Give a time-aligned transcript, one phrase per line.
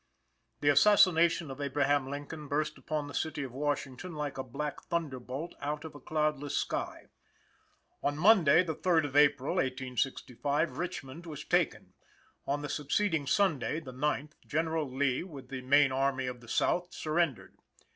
[0.61, 5.19] The assassination of Abraham Lincoln burst upon the City of Washington like a black thunder
[5.19, 7.05] bolt out of a cloudless sky.
[8.01, 11.93] On Monday, the 3d of April, 1865, Richmond was taken.
[12.47, 16.91] On the succeeding Sunday (the ninth), General Lee with the main Army of the South
[16.95, 17.55] surrendered.